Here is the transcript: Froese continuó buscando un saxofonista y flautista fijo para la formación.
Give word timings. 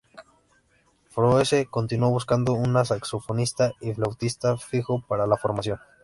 Froese 1.11 1.67
continuó 1.69 2.09
buscando 2.09 2.53
un 2.53 2.73
saxofonista 2.83 3.73
y 3.81 3.93
flautista 3.93 4.57
fijo 4.57 5.05
para 5.07 5.27
la 5.27 5.37
formación. 5.37 5.77